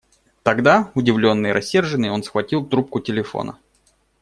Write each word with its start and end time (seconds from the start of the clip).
Тогда, 0.41 0.91
удивленный 0.95 1.51
и 1.51 1.53
рассерженный, 1.53 2.09
он 2.09 2.23
схватил 2.23 2.65
трубку 2.65 2.99
телефона. 3.01 3.59